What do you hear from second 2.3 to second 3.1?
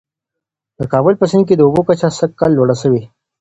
کال لوړه سوې ده.